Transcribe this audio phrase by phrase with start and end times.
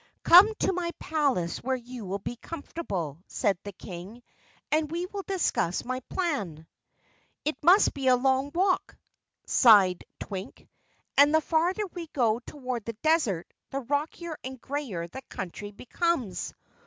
[0.23, 4.23] "Come to my palace where you will be comfortable," said the King,
[4.71, 6.65] "and we will discuss my plan."
[7.45, 8.97] "It must be a long walk,"
[9.45, 10.67] sighed Twink.
[11.17, 16.55] "And the farther we go toward the Desert, the rockier and grayer the country becomes."